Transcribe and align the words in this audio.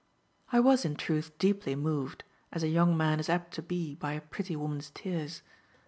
I 0.51 0.59
was, 0.59 0.83
in 0.83 0.95
truth, 0.95 1.37
deeply 1.37 1.75
moved, 1.75 2.23
as 2.51 2.63
a 2.63 2.67
young 2.67 2.97
man 2.97 3.19
is 3.19 3.29
apt 3.29 3.53
to 3.53 3.61
be 3.61 3.93
by 3.93 4.13
a 4.13 4.21
pretty 4.21 4.55
woman's 4.55 4.89
tears. 4.89 5.43